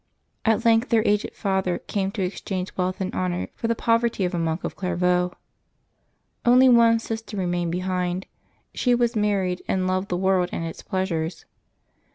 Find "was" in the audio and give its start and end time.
8.95-9.15